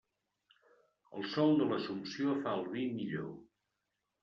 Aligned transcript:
El 1.19 1.27
sol 1.35 1.53
de 1.59 1.67
l'Assumpció 1.73 2.35
fa 2.41 2.57
el 2.63 2.67
vi 2.73 2.89
millor. 2.97 3.31